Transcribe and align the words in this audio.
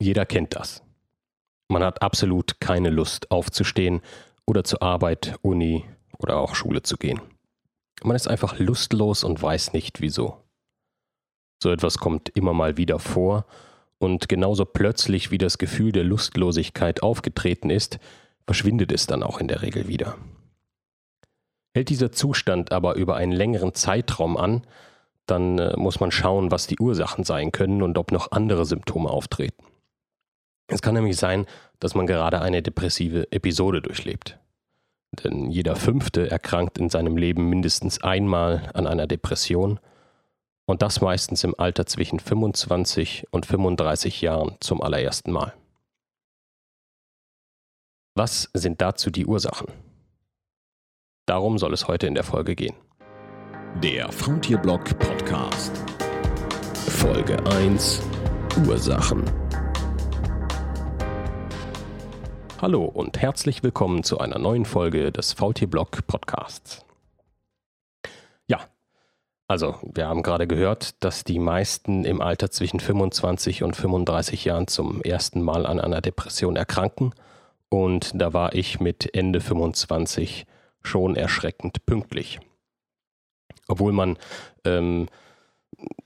Jeder 0.00 0.26
kennt 0.26 0.54
das. 0.54 0.82
Man 1.68 1.82
hat 1.82 2.02
absolut 2.02 2.60
keine 2.60 2.90
Lust 2.90 3.30
aufzustehen 3.30 4.00
oder 4.46 4.64
zur 4.64 4.82
Arbeit, 4.82 5.36
Uni 5.42 5.84
oder 6.18 6.38
auch 6.38 6.54
Schule 6.54 6.82
zu 6.82 6.96
gehen. 6.96 7.20
Man 8.02 8.16
ist 8.16 8.28
einfach 8.28 8.58
lustlos 8.58 9.24
und 9.24 9.42
weiß 9.42 9.72
nicht 9.72 10.00
wieso. 10.00 10.44
So 11.62 11.70
etwas 11.70 11.98
kommt 11.98 12.28
immer 12.30 12.54
mal 12.54 12.76
wieder 12.76 12.98
vor 12.98 13.44
und 13.98 14.28
genauso 14.28 14.64
plötzlich 14.64 15.30
wie 15.30 15.38
das 15.38 15.58
Gefühl 15.58 15.92
der 15.92 16.04
Lustlosigkeit 16.04 17.02
aufgetreten 17.02 17.68
ist, 17.68 17.98
verschwindet 18.46 18.92
es 18.92 19.06
dann 19.06 19.22
auch 19.22 19.40
in 19.40 19.48
der 19.48 19.62
Regel 19.62 19.88
wieder. 19.88 20.16
Hält 21.74 21.90
dieser 21.90 22.12
Zustand 22.12 22.72
aber 22.72 22.94
über 22.94 23.16
einen 23.16 23.32
längeren 23.32 23.74
Zeitraum 23.74 24.36
an, 24.36 24.62
dann 25.26 25.58
äh, 25.58 25.76
muss 25.76 26.00
man 26.00 26.10
schauen, 26.10 26.50
was 26.50 26.66
die 26.66 26.78
Ursachen 26.78 27.24
sein 27.24 27.52
können 27.52 27.82
und 27.82 27.98
ob 27.98 28.12
noch 28.12 28.32
andere 28.32 28.64
Symptome 28.64 29.10
auftreten. 29.10 29.62
Es 30.68 30.82
kann 30.82 30.94
nämlich 30.94 31.16
sein, 31.16 31.46
dass 31.80 31.94
man 31.94 32.06
gerade 32.06 32.40
eine 32.40 32.62
depressive 32.62 33.32
Episode 33.32 33.82
durchlebt. 33.82 34.38
Denn 35.24 35.50
jeder 35.50 35.74
Fünfte 35.74 36.30
erkrankt 36.30 36.78
in 36.78 36.90
seinem 36.90 37.16
Leben 37.16 37.48
mindestens 37.48 38.02
einmal 38.02 38.70
an 38.74 38.86
einer 38.86 39.06
Depression 39.06 39.80
und 40.66 40.82
das 40.82 41.00
meistens 41.00 41.44
im 41.44 41.54
Alter 41.58 41.86
zwischen 41.86 42.20
25 42.20 43.26
und 43.30 43.46
35 43.46 44.20
Jahren 44.20 44.56
zum 44.60 44.82
allerersten 44.82 45.32
Mal. 45.32 45.54
Was 48.14 48.50
sind 48.52 48.82
dazu 48.82 49.10
die 49.10 49.24
Ursachen? 49.24 49.68
Darum 51.24 51.58
soll 51.58 51.72
es 51.72 51.88
heute 51.88 52.06
in 52.06 52.14
der 52.14 52.24
Folge 52.24 52.54
gehen. 52.54 52.74
Der 53.82 54.12
Frontierblock 54.12 54.98
Podcast. 54.98 55.72
Folge 56.74 57.38
1 57.46 58.02
Ursachen. 58.66 59.47
Hallo 62.60 62.86
und 62.86 63.22
herzlich 63.22 63.62
willkommen 63.62 64.02
zu 64.02 64.18
einer 64.18 64.40
neuen 64.40 64.64
Folge 64.64 65.12
des 65.12 65.32
Faultierblock 65.32 66.08
Podcasts. 66.08 66.84
Ja, 68.48 68.66
also 69.46 69.76
wir 69.82 70.08
haben 70.08 70.24
gerade 70.24 70.48
gehört, 70.48 71.04
dass 71.04 71.22
die 71.22 71.38
meisten 71.38 72.04
im 72.04 72.20
Alter 72.20 72.50
zwischen 72.50 72.80
25 72.80 73.62
und 73.62 73.76
35 73.76 74.44
Jahren 74.44 74.66
zum 74.66 75.00
ersten 75.02 75.40
Mal 75.40 75.66
an 75.66 75.78
einer 75.78 76.00
Depression 76.00 76.56
erkranken 76.56 77.14
und 77.68 78.10
da 78.20 78.32
war 78.32 78.52
ich 78.56 78.80
mit 78.80 79.14
Ende 79.14 79.40
25 79.40 80.44
schon 80.82 81.14
erschreckend 81.14 81.86
pünktlich. 81.86 82.40
Obwohl 83.68 83.92
man 83.92 84.18
ähm, 84.64 85.06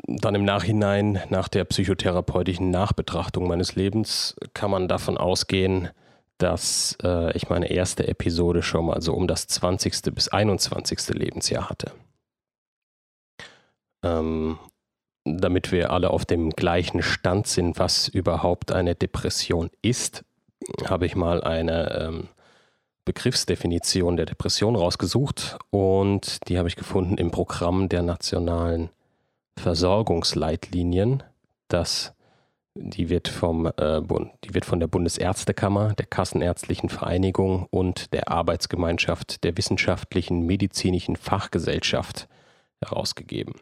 dann 0.06 0.34
im 0.34 0.44
Nachhinein, 0.44 1.22
nach 1.30 1.48
der 1.48 1.64
psychotherapeutischen 1.64 2.68
Nachbetrachtung 2.70 3.48
meines 3.48 3.74
Lebens, 3.74 4.36
kann 4.52 4.70
man 4.70 4.86
davon 4.86 5.16
ausgehen, 5.16 5.88
dass 6.42 6.96
äh, 7.02 7.36
ich 7.36 7.48
meine 7.48 7.70
erste 7.70 8.08
Episode 8.08 8.62
schon 8.62 8.86
mal 8.86 9.00
so 9.00 9.14
um 9.14 9.28
das 9.28 9.46
20. 9.46 10.14
bis 10.14 10.28
21. 10.28 11.10
Lebensjahr 11.10 11.70
hatte. 11.70 11.92
Ähm, 14.04 14.58
damit 15.24 15.70
wir 15.70 15.90
alle 15.92 16.10
auf 16.10 16.24
dem 16.24 16.50
gleichen 16.50 17.02
Stand 17.02 17.46
sind, 17.46 17.78
was 17.78 18.08
überhaupt 18.08 18.72
eine 18.72 18.96
Depression 18.96 19.70
ist, 19.82 20.24
habe 20.84 21.06
ich 21.06 21.14
mal 21.14 21.42
eine 21.44 22.00
ähm, 22.00 22.28
Begriffsdefinition 23.04 24.16
der 24.16 24.26
Depression 24.26 24.74
rausgesucht 24.74 25.58
und 25.70 26.48
die 26.48 26.58
habe 26.58 26.68
ich 26.68 26.76
gefunden 26.76 27.18
im 27.18 27.30
Programm 27.30 27.88
der 27.88 28.02
nationalen 28.02 28.90
Versorgungsleitlinien, 29.56 31.22
das 31.68 32.14
die 32.74 33.08
wird, 33.08 33.28
vom, 33.28 33.66
äh, 33.66 34.00
die 34.44 34.54
wird 34.54 34.64
von 34.64 34.80
der 34.80 34.86
Bundesärztekammer, 34.86 35.94
der 35.94 36.06
Kassenärztlichen 36.06 36.88
Vereinigung 36.88 37.66
und 37.70 38.12
der 38.12 38.28
Arbeitsgemeinschaft 38.30 39.44
der 39.44 39.56
Wissenschaftlichen 39.56 40.46
Medizinischen 40.46 41.16
Fachgesellschaft 41.16 42.28
herausgegeben. 42.80 43.54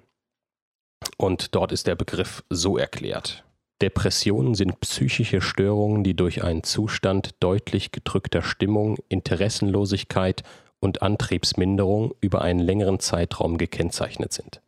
Und 1.16 1.54
dort 1.54 1.72
ist 1.72 1.86
der 1.86 1.96
Begriff 1.96 2.44
so 2.50 2.78
erklärt. 2.78 3.44
Depressionen 3.82 4.54
sind 4.54 4.80
psychische 4.80 5.40
Störungen, 5.40 6.04
die 6.04 6.14
durch 6.14 6.44
einen 6.44 6.62
Zustand 6.62 7.30
deutlich 7.40 7.92
gedrückter 7.92 8.42
Stimmung, 8.42 8.98
Interessenlosigkeit 9.08 10.42
und 10.80 11.02
Antriebsminderung 11.02 12.14
über 12.20 12.42
einen 12.42 12.60
längeren 12.60 13.00
Zeitraum 13.00 13.56
gekennzeichnet 13.58 14.32
sind. 14.32 14.60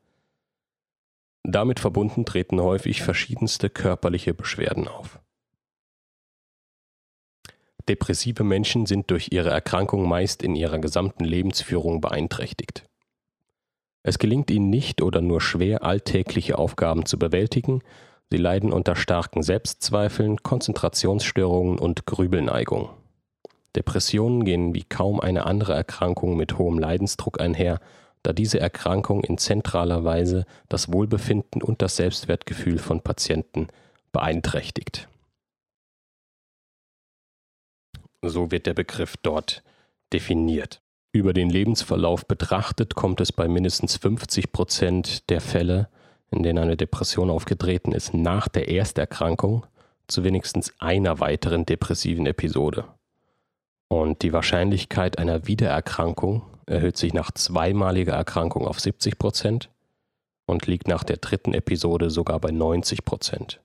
Damit 1.45 1.81
verbunden 1.81 2.25
treten 2.25 2.61
häufig 2.61 3.03
verschiedenste 3.03 3.69
körperliche 3.69 4.33
Beschwerden 4.33 4.87
auf. 4.87 5.21
Depressive 7.89 8.45
Menschen 8.45 8.87
sind 8.87 9.11
durch 9.11 9.29
ihre 9.33 9.51
Erkrankung 9.51 10.09
meist 10.09 10.43
in 10.43 10.55
ihrer 10.55 10.79
gesamten 10.79 11.25
Lebensführung 11.25 12.01
beeinträchtigt. 12.01 12.85
Es 14.05 14.19
gelingt 14.19 14.51
ihnen 14.51 14.71
nicht 14.71 15.03
oder 15.03 15.21
nur 15.21 15.41
schwer, 15.41 15.83
alltägliche 15.83 16.59
Aufgaben 16.59 17.07
zu 17.07 17.19
bewältigen, 17.19 17.83
sie 18.31 18.37
leiden 18.37 18.73
unter 18.73 18.95
starken 18.95 19.43
Selbstzweifeln, 19.43 20.43
Konzentrationsstörungen 20.43 21.79
und 21.79 22.07
Grübelneigung. 22.07 22.91
Depressionen 23.75 24.45
gehen 24.45 24.75
wie 24.75 24.85
kaum 24.85 25.21
eine 25.21 25.47
andere 25.47 25.75
Erkrankung 25.75 26.37
mit 26.37 26.59
hohem 26.59 26.79
Leidensdruck 26.79 27.41
einher 27.41 27.81
da 28.23 28.33
diese 28.33 28.61
Erkrankung 28.61 29.25
in 29.25 29.39
zentraler 29.39 30.05
Weise 30.05 30.47
das 30.69 30.93
Wohlbefinden 30.93 31.63
und 31.63 31.83
das 31.83 31.97
Selbstwertgefühl 31.97 32.79
von 32.79 33.01
Patienten 33.01 33.69
beeinträchtigt. 34.13 35.09
So 38.23 38.51
wird 38.51 38.67
der 38.67 38.75
Begriff 38.75 39.17
dort 39.17 39.63
definiert. 40.13 40.81
Über 41.13 41.33
den 41.33 41.51
Lebensverlauf 41.51 42.27
betrachtet 42.27 42.95
kommt 42.95 43.21
es 43.21 43.33
bei 43.33 43.49
mindestens 43.49 43.97
50 43.97 44.53
Prozent 44.53 45.29
der 45.29 45.41
Fälle, 45.41 45.89
in 46.31 46.43
denen 46.43 46.59
eine 46.59 46.77
Depression 46.77 47.31
aufgetreten 47.31 47.93
ist, 47.93 48.15
nach 48.15 48.49
der 48.49 48.69
Ersterkrankung 48.69 49.67
zu 50.07 50.25
wenigstens 50.25 50.73
einer 50.79 51.21
weiteren 51.21 51.67
depressiven 51.67 52.27
Episode. 52.27 52.85
Und 53.89 54.23
die 54.23 54.33
Wahrscheinlichkeit 54.33 55.19
einer 55.19 55.47
Wiedererkrankung 55.47 56.43
erhöht 56.67 56.97
sich 56.97 57.13
nach 57.13 57.31
zweimaliger 57.33 58.15
Erkrankung 58.15 58.67
auf 58.67 58.81
70 58.81 59.19
Prozent 59.19 59.71
und 60.47 60.67
liegt 60.67 60.89
nach 60.89 61.05
der 61.05 61.17
dritten 61.17 61.55
Episode 61.55 62.11
sogar 62.11 62.41
bei 62.41 62.51
90 62.51 63.05
Prozent. 63.05 63.61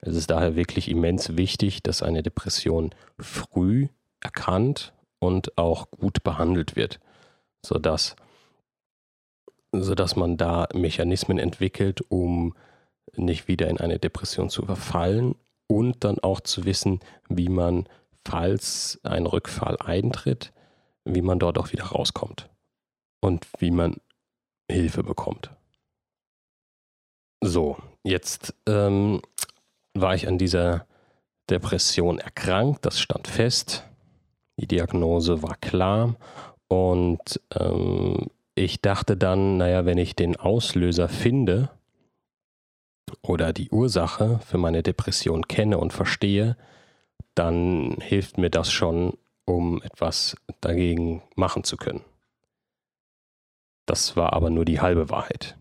Es 0.00 0.16
ist 0.16 0.30
daher 0.30 0.54
wirklich 0.54 0.90
immens 0.90 1.36
wichtig, 1.36 1.82
dass 1.82 2.02
eine 2.02 2.22
Depression 2.22 2.94
früh 3.18 3.88
erkannt 4.20 4.92
und 5.18 5.56
auch 5.56 5.90
gut 5.90 6.22
behandelt 6.22 6.76
wird, 6.76 7.00
sodass, 7.64 8.16
sodass 9.72 10.16
man 10.16 10.36
da 10.36 10.68
Mechanismen 10.74 11.38
entwickelt, 11.38 12.02
um 12.08 12.54
nicht 13.16 13.48
wieder 13.48 13.68
in 13.68 13.78
eine 13.78 13.98
Depression 13.98 14.50
zu 14.50 14.66
verfallen 14.66 15.36
und 15.66 16.04
dann 16.04 16.18
auch 16.18 16.40
zu 16.40 16.64
wissen, 16.64 17.00
wie 17.28 17.48
man, 17.48 17.88
falls 18.26 19.00
ein 19.04 19.26
Rückfall 19.26 19.78
eintritt, 19.78 20.52
wie 21.04 21.22
man 21.22 21.38
dort 21.38 21.58
auch 21.58 21.72
wieder 21.72 21.84
rauskommt 21.84 22.48
und 23.20 23.46
wie 23.58 23.70
man 23.70 23.96
Hilfe 24.70 25.02
bekommt. 25.02 25.50
So, 27.42 27.76
jetzt 28.02 28.54
ähm, 28.66 29.20
war 29.94 30.14
ich 30.14 30.26
an 30.26 30.38
dieser 30.38 30.86
Depression 31.50 32.18
erkrankt, 32.18 32.86
das 32.86 32.98
stand 32.98 33.28
fest, 33.28 33.84
die 34.58 34.66
Diagnose 34.66 35.42
war 35.42 35.56
klar 35.56 36.16
und 36.68 37.40
ähm, 37.54 38.28
ich 38.54 38.80
dachte 38.80 39.16
dann, 39.16 39.56
naja, 39.56 39.84
wenn 39.84 39.98
ich 39.98 40.14
den 40.14 40.36
Auslöser 40.36 41.08
finde 41.08 41.70
oder 43.20 43.52
die 43.52 43.70
Ursache 43.70 44.40
für 44.46 44.58
meine 44.58 44.82
Depression 44.82 45.48
kenne 45.48 45.78
und 45.78 45.92
verstehe, 45.92 46.56
dann 47.34 47.96
hilft 48.00 48.38
mir 48.38 48.50
das 48.50 48.70
schon, 48.70 49.18
um 49.44 49.82
etwas 49.82 50.36
dagegen 50.60 51.22
machen 51.36 51.64
zu 51.64 51.76
können. 51.76 52.04
Das 53.86 54.16
war 54.16 54.32
aber 54.32 54.50
nur 54.50 54.64
die 54.64 54.80
halbe 54.80 55.10
Wahrheit. 55.10 55.56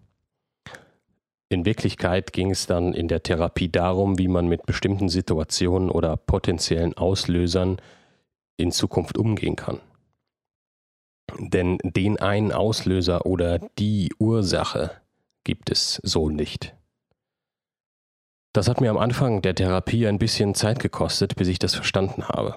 In 1.50 1.66
Wirklichkeit 1.66 2.34
ging 2.34 2.50
es 2.50 2.66
dann 2.66 2.94
in 2.94 3.08
der 3.08 3.22
Therapie 3.22 3.70
darum, 3.70 4.18
wie 4.18 4.28
man 4.28 4.48
mit 4.48 4.66
bestimmten 4.66 5.08
Situationen 5.10 5.90
oder 5.92 6.18
potenziellen 6.18 6.96
Auslösern 6.96 7.78
in 8.58 8.72
Zukunft 8.72 9.18
umgehen 9.18 9.56
kann. 9.56 9.80
Denn 11.38 11.78
den 11.84 12.20
einen 12.20 12.52
Auslöser 12.52 13.26
oder 13.26 13.60
die 13.78 14.12
Ursache 14.18 14.92
gibt 15.44 15.70
es 15.70 16.00
so 16.04 16.30
nicht. 16.30 16.76
Das 18.54 18.68
hat 18.68 18.82
mir 18.82 18.92
am 18.92 18.98
Anfang 18.98 19.42
der 19.42 19.56
Therapie 19.56 20.08
ein 20.08 20.20
bisschen 20.20 20.54
Zeit 20.54 20.80
gekostet, 20.80 21.36
bis 21.36 21.48
ich 21.48 21.60
das 21.60 21.76
verstanden 21.76 22.28
habe. 22.30 22.56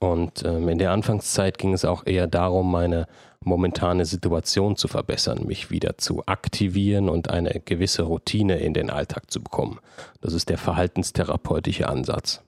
Und 0.00 0.44
ähm, 0.44 0.68
in 0.68 0.78
der 0.78 0.92
Anfangszeit 0.92 1.58
ging 1.58 1.72
es 1.72 1.84
auch 1.84 2.06
eher 2.06 2.26
darum, 2.26 2.70
meine 2.70 3.06
momentane 3.40 4.04
Situation 4.04 4.76
zu 4.76 4.88
verbessern, 4.88 5.46
mich 5.46 5.70
wieder 5.70 5.98
zu 5.98 6.22
aktivieren 6.26 7.08
und 7.08 7.30
eine 7.30 7.60
gewisse 7.64 8.02
Routine 8.02 8.58
in 8.58 8.74
den 8.74 8.90
Alltag 8.90 9.30
zu 9.30 9.42
bekommen. 9.42 9.80
Das 10.20 10.32
ist 10.32 10.48
der 10.48 10.58
verhaltenstherapeutische 10.58 11.88
Ansatz. 11.88 12.42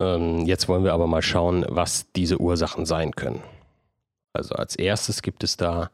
Ähm, 0.00 0.46
jetzt 0.46 0.68
wollen 0.68 0.84
wir 0.84 0.94
aber 0.94 1.06
mal 1.06 1.22
schauen, 1.22 1.64
was 1.68 2.10
diese 2.12 2.40
Ursachen 2.40 2.86
sein 2.86 3.12
können. 3.12 3.42
Also 4.32 4.54
als 4.54 4.76
erstes 4.76 5.22
gibt 5.22 5.44
es 5.44 5.56
da 5.56 5.90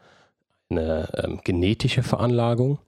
eine 0.70 1.08
ähm, 1.16 1.40
genetische 1.42 2.02
Veranlagung. 2.02 2.78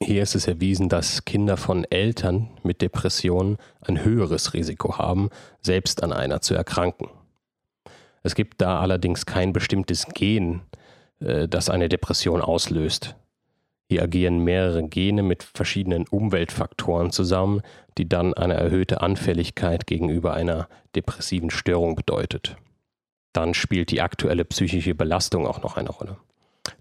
Hier 0.00 0.22
ist 0.22 0.34
es 0.34 0.46
erwiesen, 0.46 0.88
dass 0.88 1.24
Kinder 1.24 1.56
von 1.56 1.84
Eltern 1.84 2.48
mit 2.62 2.82
Depressionen 2.82 3.58
ein 3.80 4.04
höheres 4.04 4.54
Risiko 4.54 4.98
haben, 4.98 5.30
selbst 5.60 6.02
an 6.02 6.12
einer 6.12 6.40
zu 6.40 6.54
erkranken. 6.54 7.08
Es 8.22 8.34
gibt 8.34 8.60
da 8.60 8.80
allerdings 8.80 9.26
kein 9.26 9.52
bestimmtes 9.52 10.06
Gen, 10.06 10.62
äh, 11.20 11.48
das 11.48 11.68
eine 11.68 11.88
Depression 11.88 12.40
auslöst. 12.40 13.16
Hier 13.88 14.04
agieren 14.04 14.38
mehrere 14.42 14.88
Gene 14.88 15.22
mit 15.22 15.42
verschiedenen 15.42 16.06
Umweltfaktoren 16.06 17.10
zusammen, 17.10 17.60
die 17.98 18.08
dann 18.08 18.32
eine 18.32 18.54
erhöhte 18.54 19.02
Anfälligkeit 19.02 19.86
gegenüber 19.86 20.32
einer 20.32 20.68
depressiven 20.94 21.50
Störung 21.50 21.94
bedeutet. 21.94 22.56
Dann 23.32 23.54
spielt 23.54 23.90
die 23.90 24.00
aktuelle 24.00 24.44
psychische 24.44 24.94
Belastung 24.94 25.46
auch 25.46 25.62
noch 25.62 25.76
eine 25.76 25.90
Rolle. 25.90 26.16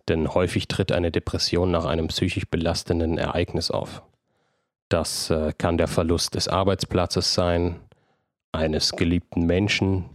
Denn 0.07 0.33
häufig 0.33 0.68
tritt 0.68 0.92
eine 0.92 1.12
Depression 1.12 1.71
nach 1.71 1.86
einem 1.86 2.07
psychisch 2.07 2.48
belastenden 2.50 3.18
Ereignis 3.18 3.71
auf. 3.71 4.03
Das 4.89 5.30
äh, 5.30 5.53
kann 5.57 5.77
der 5.77 5.88
Verlust 5.88 6.36
des 6.36 6.48
Arbeitsplatzes 6.48 7.33
sein, 7.33 7.80
eines 8.51 8.92
geliebten 8.92 9.45
Menschen, 9.45 10.09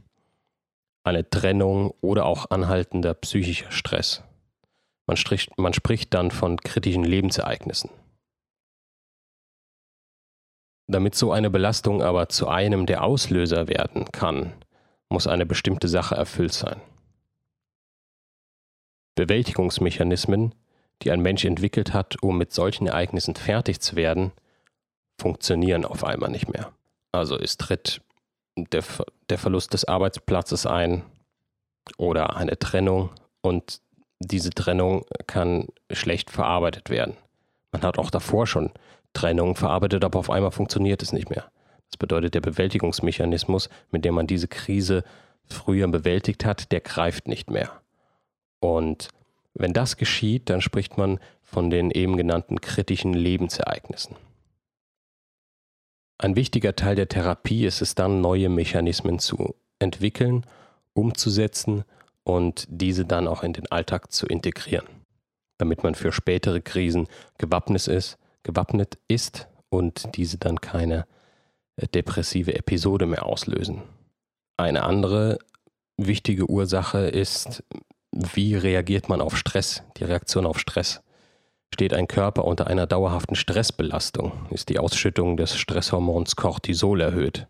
eine 1.04 1.28
Trennung 1.28 1.94
oder 2.00 2.26
auch 2.26 2.50
anhaltender 2.50 3.14
psychischer 3.14 3.70
Stress. 3.70 4.22
Man, 5.06 5.16
stricht, 5.16 5.56
man 5.56 5.72
spricht 5.72 6.12
dann 6.14 6.30
von 6.30 6.58
kritischen 6.58 7.04
Lebensereignissen. 7.04 7.90
Damit 10.88 11.14
so 11.14 11.32
eine 11.32 11.50
Belastung 11.50 12.02
aber 12.02 12.28
zu 12.28 12.48
einem 12.48 12.86
der 12.86 13.02
Auslöser 13.02 13.68
werden 13.68 14.10
kann, 14.12 14.52
muss 15.08 15.26
eine 15.26 15.46
bestimmte 15.46 15.88
Sache 15.88 16.16
erfüllt 16.16 16.52
sein. 16.52 16.80
Bewältigungsmechanismen, 19.16 20.54
die 21.02 21.10
ein 21.10 21.20
Mensch 21.20 21.44
entwickelt 21.44 21.92
hat, 21.92 22.22
um 22.22 22.38
mit 22.38 22.52
solchen 22.52 22.86
Ereignissen 22.86 23.34
fertig 23.34 23.80
zu 23.80 23.96
werden, 23.96 24.30
funktionieren 25.20 25.84
auf 25.84 26.04
einmal 26.04 26.30
nicht 26.30 26.48
mehr. 26.52 26.72
Also 27.12 27.38
es 27.38 27.56
tritt 27.56 28.00
der, 28.56 28.84
der 29.28 29.38
Verlust 29.38 29.72
des 29.72 29.84
Arbeitsplatzes 29.84 30.66
ein 30.66 31.02
oder 31.98 32.36
eine 32.36 32.58
Trennung 32.58 33.10
und 33.40 33.80
diese 34.20 34.50
Trennung 34.50 35.04
kann 35.26 35.68
schlecht 35.90 36.30
verarbeitet 36.30 36.90
werden. 36.90 37.16
Man 37.72 37.82
hat 37.82 37.98
auch 37.98 38.10
davor 38.10 38.46
schon 38.46 38.70
Trennung 39.12 39.56
verarbeitet, 39.56 40.04
aber 40.04 40.18
auf 40.18 40.30
einmal 40.30 40.50
funktioniert 40.50 41.02
es 41.02 41.12
nicht 41.12 41.30
mehr. 41.30 41.50
Das 41.90 41.96
bedeutet, 41.96 42.34
der 42.34 42.40
Bewältigungsmechanismus, 42.40 43.68
mit 43.90 44.04
dem 44.04 44.14
man 44.14 44.26
diese 44.26 44.48
Krise 44.48 45.04
früher 45.44 45.86
bewältigt 45.88 46.44
hat, 46.44 46.72
der 46.72 46.80
greift 46.80 47.28
nicht 47.28 47.50
mehr. 47.50 47.80
Und 48.66 49.10
wenn 49.54 49.72
das 49.72 49.96
geschieht, 49.96 50.50
dann 50.50 50.60
spricht 50.60 50.98
man 50.98 51.20
von 51.44 51.70
den 51.70 51.92
eben 51.92 52.16
genannten 52.16 52.60
kritischen 52.60 53.14
Lebensereignissen. 53.14 54.16
Ein 56.18 56.34
wichtiger 56.34 56.74
Teil 56.74 56.96
der 56.96 57.08
Therapie 57.08 57.64
ist 57.64 57.80
es 57.80 57.94
dann, 57.94 58.20
neue 58.20 58.48
Mechanismen 58.48 59.20
zu 59.20 59.54
entwickeln, 59.78 60.44
umzusetzen 60.94 61.84
und 62.24 62.66
diese 62.68 63.04
dann 63.04 63.28
auch 63.28 63.44
in 63.44 63.52
den 63.52 63.70
Alltag 63.70 64.10
zu 64.10 64.26
integrieren, 64.26 64.88
damit 65.58 65.84
man 65.84 65.94
für 65.94 66.10
spätere 66.10 66.60
Krisen 66.60 67.06
gewappnet 67.38 67.86
ist, 67.86 68.18
gewappnet 68.42 68.98
ist 69.06 69.46
und 69.68 70.16
diese 70.16 70.38
dann 70.38 70.60
keine 70.60 71.06
äh, 71.76 71.86
depressive 71.86 72.56
Episode 72.56 73.06
mehr 73.06 73.26
auslösen. 73.26 73.82
Eine 74.56 74.82
andere 74.82 75.38
wichtige 75.96 76.50
Ursache 76.50 77.06
ist, 77.06 77.62
wie 78.34 78.54
reagiert 78.54 79.08
man 79.08 79.20
auf 79.20 79.36
Stress, 79.36 79.82
die 79.96 80.04
Reaktion 80.04 80.46
auf 80.46 80.58
Stress. 80.58 81.02
Steht 81.72 81.92
ein 81.92 82.08
Körper 82.08 82.44
unter 82.44 82.68
einer 82.68 82.86
dauerhaften 82.86 83.36
Stressbelastung, 83.36 84.32
ist 84.50 84.68
die 84.68 84.78
Ausschüttung 84.78 85.36
des 85.36 85.56
Stresshormons 85.56 86.36
Cortisol 86.36 87.00
erhöht, 87.00 87.48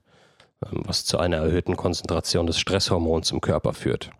ähm, 0.65 0.83
was 0.85 1.05
zu 1.05 1.19
einer 1.19 1.37
erhöhten 1.37 1.77
Konzentration 1.77 2.47
des 2.47 2.59
Stresshormons 2.59 3.31
im 3.31 3.41
Körper 3.41 3.73
führt. 3.73 4.11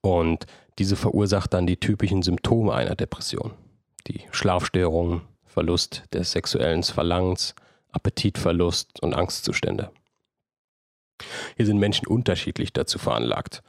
Und 0.00 0.46
diese 0.78 0.96
verursacht 0.96 1.54
dann 1.54 1.66
die 1.66 1.78
typischen 1.78 2.22
Symptome 2.22 2.72
einer 2.72 2.94
Depression. 2.94 3.52
Die 4.06 4.22
Schlafstörungen, 4.30 5.22
Verlust 5.44 6.04
des 6.12 6.32
sexuellen 6.32 6.82
Verlangens, 6.82 7.54
Appetitverlust 7.90 9.02
und 9.02 9.14
Angstzustände. 9.14 9.90
Hier 11.56 11.66
sind 11.66 11.78
Menschen 11.78 12.06
unterschiedlich 12.06 12.72
dazu 12.72 12.98
veranlagt. 12.98 13.62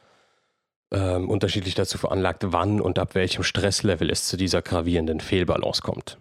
Ähm, 0.91 1.29
unterschiedlich 1.29 1.75
dazu 1.75 1.99
veranlagt, 1.99 2.45
wann 2.47 2.81
und 2.81 2.97
ab 2.97 3.13
welchem 3.13 3.43
Stresslevel 3.43 4.09
es 4.09 4.27
zu 4.27 4.37
dieser 4.37 4.63
gravierenden 4.63 5.19
Fehlbalance 5.19 5.83
kommt. 5.83 6.17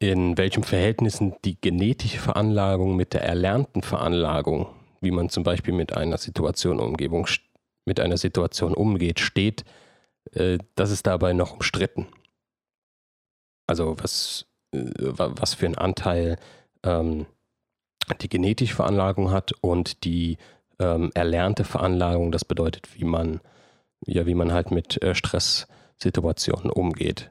In 0.00 0.36
welchem 0.36 0.64
Verhältnissen 0.64 1.36
die 1.44 1.60
genetische 1.60 2.18
Veranlagung 2.18 2.96
mit 2.96 3.12
der 3.12 3.22
erlernten 3.22 3.82
Veranlagung, 3.82 4.66
wie 5.00 5.12
man 5.12 5.28
zum 5.28 5.44
Beispiel 5.44 5.72
mit 5.72 5.96
einer 5.96 6.18
Situation 6.18 6.80
Umgebung 6.80 7.28
mit 7.84 8.00
einer 8.00 8.16
Situation 8.16 8.74
umgeht, 8.74 9.20
steht, 9.20 9.64
äh, 10.32 10.58
das 10.74 10.90
ist 10.90 11.06
dabei 11.06 11.32
noch 11.32 11.52
umstritten. 11.52 12.08
Also 13.68 13.96
was, 13.98 14.46
äh, 14.72 14.80
was 14.98 15.54
für 15.54 15.66
einen 15.66 15.78
Anteil 15.78 16.38
ähm, 16.82 17.26
die 18.20 18.28
genetische 18.28 18.74
Veranlagung 18.74 19.30
hat 19.30 19.52
und 19.60 20.04
die 20.04 20.38
ähm, 20.82 21.10
erlernte 21.14 21.64
Veranlagung, 21.64 22.32
das 22.32 22.44
bedeutet, 22.44 22.88
wie 22.98 23.04
man, 23.04 23.40
ja, 24.06 24.26
wie 24.26 24.34
man 24.34 24.52
halt 24.52 24.70
mit 24.70 25.02
äh, 25.02 25.14
Stresssituationen 25.14 26.70
umgeht. 26.70 27.30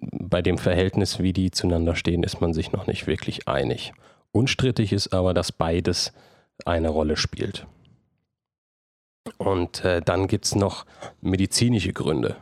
Bei 0.00 0.42
dem 0.42 0.58
Verhältnis, 0.58 1.18
wie 1.18 1.32
die 1.32 1.50
zueinander 1.50 1.96
stehen, 1.96 2.22
ist 2.22 2.40
man 2.40 2.52
sich 2.52 2.72
noch 2.72 2.86
nicht 2.86 3.06
wirklich 3.06 3.48
einig. 3.48 3.92
Unstrittig 4.32 4.92
ist 4.92 5.12
aber, 5.12 5.34
dass 5.34 5.52
beides 5.52 6.12
eine 6.64 6.90
Rolle 6.90 7.16
spielt. 7.16 7.66
Und 9.36 9.84
äh, 9.84 10.00
dann 10.00 10.26
gibt 10.26 10.46
es 10.46 10.54
noch 10.54 10.86
medizinische 11.20 11.92
Gründe. 11.92 12.36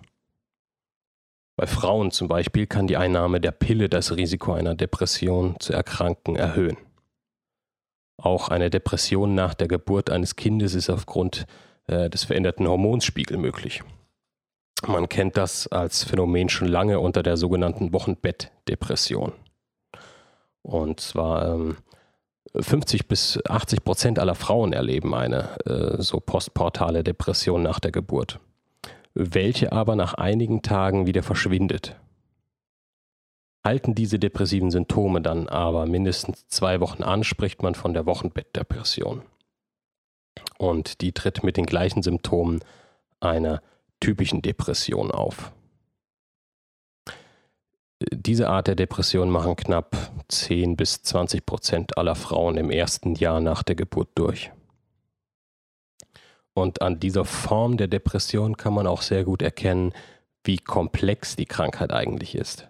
Bei 1.56 1.66
Frauen 1.66 2.10
zum 2.10 2.28
Beispiel 2.28 2.66
kann 2.66 2.86
die 2.86 2.96
Einnahme 2.96 3.40
der 3.40 3.50
Pille 3.50 3.88
das 3.88 4.14
Risiko 4.14 4.52
einer 4.52 4.74
Depression 4.74 5.56
zu 5.58 5.72
erkranken 5.72 6.36
erhöhen. 6.36 6.76
Auch 8.18 8.48
eine 8.48 8.70
Depression 8.70 9.34
nach 9.34 9.54
der 9.54 9.68
Geburt 9.68 10.10
eines 10.10 10.36
Kindes 10.36 10.74
ist 10.74 10.90
aufgrund 10.90 11.46
äh, 11.86 12.08
des 12.08 12.24
veränderten 12.24 12.66
Hormonspiegels 12.66 13.38
möglich. 13.38 13.82
Man 14.86 15.08
kennt 15.08 15.36
das 15.36 15.66
als 15.68 16.04
Phänomen 16.04 16.48
schon 16.48 16.68
lange 16.68 17.00
unter 17.00 17.22
der 17.22 17.36
sogenannten 17.36 17.92
Wochenbettdepression. 17.92 19.32
Und 20.62 21.00
zwar 21.00 21.54
ähm, 21.54 21.76
50 22.54 23.08
bis 23.08 23.38
80 23.46 23.84
Prozent 23.84 24.18
aller 24.18 24.34
Frauen 24.34 24.72
erleben 24.72 25.14
eine 25.14 25.56
äh, 25.66 26.02
so 26.02 26.20
postportale 26.20 27.04
Depression 27.04 27.62
nach 27.62 27.80
der 27.80 27.92
Geburt, 27.92 28.40
welche 29.14 29.72
aber 29.72 29.96
nach 29.96 30.14
einigen 30.14 30.62
Tagen 30.62 31.06
wieder 31.06 31.22
verschwindet. 31.22 31.96
Halten 33.66 33.96
diese 33.96 34.20
depressiven 34.20 34.70
Symptome 34.70 35.20
dann 35.20 35.48
aber 35.48 35.86
mindestens 35.86 36.46
zwei 36.46 36.78
Wochen 36.78 37.02
an, 37.02 37.24
spricht 37.24 37.64
man 37.64 37.74
von 37.74 37.94
der 37.94 38.06
Wochenbettdepression. 38.06 39.22
Und 40.56 41.00
die 41.00 41.10
tritt 41.10 41.42
mit 41.42 41.56
den 41.56 41.66
gleichen 41.66 42.04
Symptomen 42.04 42.60
einer 43.18 43.60
typischen 43.98 44.40
Depression 44.40 45.10
auf. 45.10 45.50
Diese 48.12 48.48
Art 48.48 48.68
der 48.68 48.76
Depression 48.76 49.30
machen 49.30 49.56
knapp 49.56 50.12
10 50.28 50.76
bis 50.76 51.02
20 51.02 51.44
Prozent 51.44 51.98
aller 51.98 52.14
Frauen 52.14 52.58
im 52.58 52.70
ersten 52.70 53.16
Jahr 53.16 53.40
nach 53.40 53.64
der 53.64 53.74
Geburt 53.74 54.10
durch. 54.14 54.52
Und 56.54 56.82
an 56.82 57.00
dieser 57.00 57.24
Form 57.24 57.78
der 57.78 57.88
Depression 57.88 58.56
kann 58.56 58.74
man 58.74 58.86
auch 58.86 59.02
sehr 59.02 59.24
gut 59.24 59.42
erkennen, 59.42 59.92
wie 60.44 60.58
komplex 60.58 61.34
die 61.34 61.46
Krankheit 61.46 61.92
eigentlich 61.92 62.36
ist. 62.36 62.68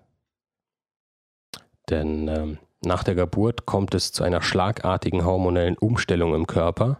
Denn 1.90 2.28
ähm, 2.28 2.58
nach 2.84 3.04
der 3.04 3.14
Geburt 3.14 3.66
kommt 3.66 3.94
es 3.94 4.12
zu 4.12 4.24
einer 4.24 4.42
schlagartigen 4.42 5.24
hormonellen 5.24 5.78
Umstellung 5.78 6.34
im 6.34 6.46
Körper. 6.46 6.98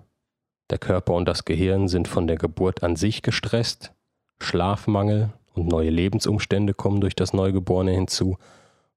Der 0.70 0.78
Körper 0.78 1.14
und 1.14 1.26
das 1.26 1.44
Gehirn 1.44 1.88
sind 1.88 2.08
von 2.08 2.26
der 2.26 2.36
Geburt 2.36 2.82
an 2.82 2.96
sich 2.96 3.22
gestresst. 3.22 3.92
Schlafmangel, 4.38 5.32
und 5.56 5.68
neue 5.68 5.90
Lebensumstände 5.90 6.74
kommen 6.74 7.00
durch 7.00 7.16
das 7.16 7.32
Neugeborene 7.32 7.92
hinzu 7.92 8.36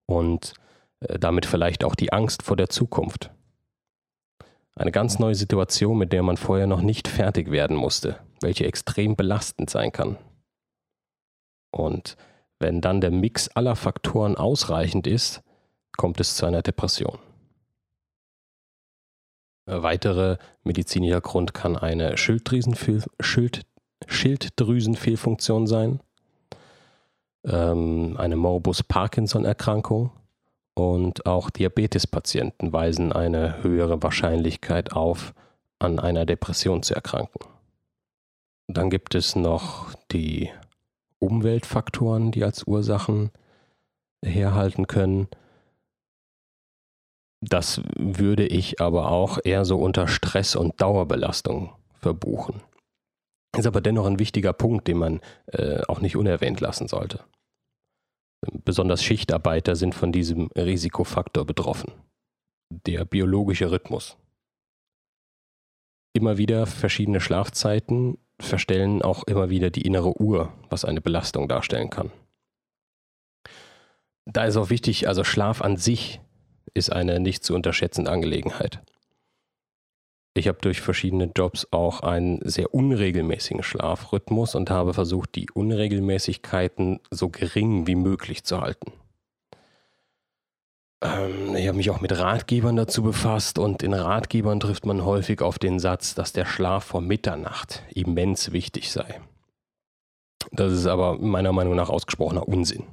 und 0.06 0.54
äh, 1.00 1.18
damit 1.18 1.46
vielleicht 1.46 1.84
auch 1.84 1.96
die 1.96 2.12
Angst 2.12 2.44
vor 2.44 2.58
der 2.58 2.70
Zukunft. 2.70 3.32
Eine 4.76 4.92
ganz 4.92 5.20
neue 5.20 5.36
Situation, 5.36 5.98
mit 5.98 6.14
der 6.14 6.24
man 6.24 6.38
vorher 6.38 6.68
noch 6.68 6.82
nicht 6.82 7.08
fertig 7.08 7.52
werden 7.52 7.76
musste, 7.76 8.20
welche 8.42 8.66
extrem 8.66 9.16
belastend 9.16 9.70
sein 9.70 9.92
kann. 9.92 10.18
Und 11.72 12.18
wenn 12.60 12.82
dann 12.82 13.02
der 13.02 13.12
Mix 13.12 13.50
aller 13.50 13.76
Faktoren 13.76 14.36
ausreichend 14.36 15.08
ist, 15.08 15.42
kommt 15.98 16.20
es 16.20 16.36
zu 16.36 16.46
einer 16.46 16.62
Depression. 16.62 17.20
Ein 19.66 19.84
weiterer 19.84 20.40
medizinischer 20.64 21.22
Grund 21.22 21.54
kann 21.54 21.78
eine 21.78 22.18
Schilddrüsenfehl 22.18 23.04
Schild 23.20 23.66
Schilddrüsenfehlfunktion 24.08 25.68
sein, 25.68 26.00
ähm, 27.44 28.16
eine 28.18 28.38
Morbus-Parkinson-Erkrankung 28.38 30.12
und 30.74 31.26
auch 31.26 31.50
Diabetespatienten 31.50 32.72
weisen 32.72 33.12
eine 33.12 33.62
höhere 33.62 34.02
Wahrscheinlichkeit 34.02 34.94
auf, 34.94 35.34
an 35.80 36.00
einer 36.00 36.26
Depression 36.26 36.84
zu 36.84 36.96
erkranken. 36.96 37.40
Dann 38.68 38.90
gibt 38.90 39.16
es 39.16 39.36
noch 39.36 39.94
die 40.12 40.50
Umweltfaktoren, 41.20 42.32
die 42.32 42.44
als 42.44 42.64
Ursachen 42.64 43.32
herhalten 44.24 44.88
können. 44.88 45.28
Das 47.42 47.82
würde 47.96 48.46
ich 48.46 48.82
aber 48.82 49.12
auch 49.12 49.40
eher 49.44 49.64
so 49.66 49.78
unter 49.78 50.08
Stress 50.08 50.56
und 50.56 50.82
Dauerbelastung 50.82 51.74
verbuchen. 51.94 52.62
Ist 53.58 53.66
aber 53.66 53.82
dennoch 53.82 54.06
ein 54.06 54.20
wichtiger 54.20 54.54
Punkt, 54.54 54.88
den 54.88 54.98
man 54.98 55.22
äh, 55.48 55.82
auch 55.88 56.02
nicht 56.02 56.16
unerwähnt 56.16 56.60
lassen 56.60 56.88
sollte. 56.88 57.24
Besonders 58.64 59.04
Schichtarbeiter 59.04 59.76
sind 59.76 59.96
von 59.96 60.12
diesem 60.12 60.48
Risikofaktor 60.56 61.46
betroffen. 61.46 61.92
Der 62.70 63.06
biologische 63.06 63.72
Rhythmus. 63.72 64.18
Immer 66.14 66.38
wieder 66.38 66.66
verschiedene 66.66 67.22
Schlafzeiten 67.22 68.18
verstellen 68.42 69.02
auch 69.02 69.24
immer 69.24 69.50
wieder 69.50 69.70
die 69.70 69.82
innere 69.82 70.20
Uhr, 70.22 70.54
was 70.70 70.86
eine 70.86 71.02
Belastung 71.02 71.48
darstellen 71.48 71.90
kann. 71.90 72.12
Da 74.26 74.46
ist 74.46 74.58
auch 74.58 74.70
wichtig, 74.70 75.08
also 75.08 75.24
Schlaf 75.24 75.62
an 75.62 75.78
sich 75.78 76.22
ist 76.74 76.92
eine 76.92 77.20
nicht 77.20 77.44
zu 77.44 77.56
unterschätzende 77.56 78.12
Angelegenheit. 78.12 78.82
Ich 80.36 80.48
habe 80.48 80.60
durch 80.62 80.80
verschiedene 80.80 81.32
Jobs 81.36 81.68
auch 81.72 82.02
einen 82.02 82.40
sehr 82.48 82.74
unregelmäßigen 82.74 83.64
Schlafrhythmus 83.64 84.56
und 84.56 84.70
habe 84.70 84.94
versucht, 84.94 85.36
die 85.36 85.50
Unregelmäßigkeiten 85.50 87.00
so 87.12 87.30
gering 87.30 87.88
wie 87.88 87.96
möglich 87.96 88.44
zu 88.44 88.62
halten. 88.62 88.94
Ähm, 91.02 91.56
ich 91.56 91.68
habe 91.68 91.78
mich 91.78 91.90
auch 91.90 92.02
mit 92.02 92.18
Ratgebern 92.18 92.76
dazu 92.76 93.04
befasst 93.04 93.58
und 93.58 93.84
in 93.84 93.94
Ratgebern 93.94 94.60
trifft 94.60 94.86
man 94.86 95.04
häufig 95.04 95.42
auf 95.42 95.60
den 95.60 95.80
Satz, 95.80 96.16
dass 96.16 96.32
der 96.32 96.46
Schlaf 96.46 96.86
vor 96.86 97.02
Mitternacht 97.02 97.84
immens 97.94 98.52
wichtig 98.52 98.92
sei. 98.92 99.20
Das 100.52 100.72
ist 100.72 100.88
aber 100.88 101.18
meiner 101.18 101.52
Meinung 101.52 101.76
nach 101.76 101.90
ausgesprochener 101.90 102.48
Unsinn 102.48 102.84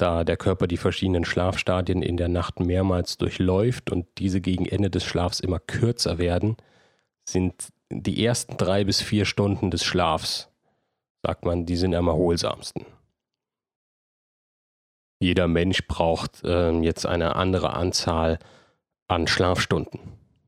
da 0.00 0.24
der 0.24 0.36
Körper 0.36 0.66
die 0.66 0.76
verschiedenen 0.76 1.24
Schlafstadien 1.24 2.02
in 2.02 2.16
der 2.16 2.28
Nacht 2.28 2.60
mehrmals 2.60 3.18
durchläuft 3.18 3.90
und 3.90 4.06
diese 4.18 4.40
gegen 4.40 4.66
Ende 4.66 4.90
des 4.90 5.04
Schlafs 5.04 5.40
immer 5.40 5.58
kürzer 5.58 6.18
werden, 6.18 6.56
sind 7.28 7.68
die 7.90 8.24
ersten 8.24 8.56
drei 8.56 8.84
bis 8.84 9.02
vier 9.02 9.24
Stunden 9.24 9.70
des 9.70 9.84
Schlafs, 9.84 10.48
sagt 11.22 11.44
man, 11.44 11.66
die 11.66 11.76
sind 11.76 11.94
am 11.94 12.08
erholsamsten. 12.08 12.86
Jeder 15.18 15.48
Mensch 15.48 15.86
braucht 15.86 16.42
äh, 16.44 16.70
jetzt 16.80 17.04
eine 17.04 17.36
andere 17.36 17.74
Anzahl 17.74 18.38
an 19.06 19.26
Schlafstunden. 19.26 20.00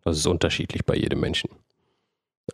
Das 0.03 0.17
ist 0.17 0.27
unterschiedlich 0.27 0.87
bei 0.87 0.95
jedem 0.97 1.21
Menschen. 1.21 1.51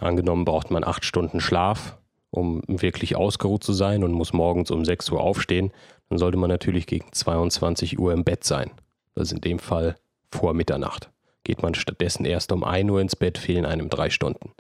Angenommen 0.01 0.45
braucht 0.45 0.71
man 0.71 0.85
acht 0.85 1.05
Stunden 1.05 1.41
Schlaf, 1.41 1.99
um 2.31 2.63
wirklich 2.67 3.17
ausgeruht 3.17 3.65
zu 3.65 3.73
sein 3.73 4.05
und 4.05 4.13
muss 4.13 4.33
morgens 4.33 4.71
um 4.71 4.85
6 4.85 5.11
Uhr 5.11 5.21
aufstehen, 5.21 5.73
dann 6.09 6.19
sollte 6.19 6.37
man 6.37 6.51
natürlich 6.51 6.87
gegen 6.87 7.13
22 7.13 7.99
Uhr 7.99 8.13
im 8.13 8.25
Bett 8.25 8.45
sein. 8.45 8.71
Das 9.15 9.29
ist 9.29 9.33
in 9.33 9.41
dem 9.41 9.59
Fall 9.59 9.97
vor 10.31 10.55
Mitternacht. 10.55 11.11
Geht 11.45 11.63
man 11.63 11.75
stattdessen 11.75 12.25
erst 12.25 12.53
um 12.53 12.65
1 12.65 12.91
Uhr 12.91 13.01
ins 13.01 13.17
Bett, 13.17 13.39
fehlen 13.39 13.65
einem 13.65 13.89
drei 13.89 14.11
Stunden. 14.11 14.53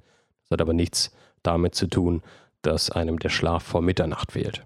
Das 0.42 0.52
hat 0.52 0.60
aber 0.60 0.72
nichts 0.72 1.12
damit 1.42 1.74
zu 1.74 1.86
tun, 1.86 2.22
dass 2.62 2.90
einem 2.90 3.18
der 3.18 3.28
Schlaf 3.28 3.62
vor 3.62 3.82
Mitternacht 3.82 4.32
fehlt. 4.32 4.64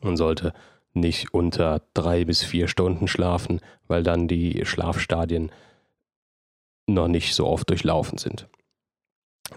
Man 0.00 0.16
sollte 0.16 0.52
nicht 0.94 1.32
unter 1.32 1.82
drei 1.94 2.24
bis 2.24 2.42
vier 2.42 2.68
Stunden 2.68 3.06
schlafen, 3.06 3.60
weil 3.86 4.02
dann 4.02 4.28
die 4.28 4.64
Schlafstadien 4.64 5.52
noch 6.86 7.08
nicht 7.08 7.34
so 7.34 7.46
oft 7.46 7.68
durchlaufen 7.68 8.18
sind. 8.18 8.48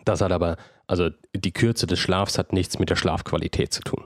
Das 0.05 0.21
hat 0.21 0.31
aber, 0.31 0.57
also 0.89 1.11
die 1.35 1.51
Kürze 1.51 1.85
des 1.85 1.99
Schlafs 1.99 2.39
hat 2.39 2.51
nichts 2.51 2.79
mit 2.79 2.89
der 2.89 2.95
Schlafqualität 2.95 3.71
zu 3.71 3.81
tun. 3.81 4.03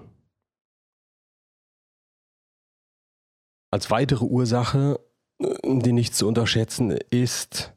Als 3.71 3.89
weitere 3.89 4.25
Ursache, 4.25 4.99
die 5.39 5.93
nicht 5.93 6.13
zu 6.13 6.27
unterschätzen 6.27 6.91
ist, 7.09 7.73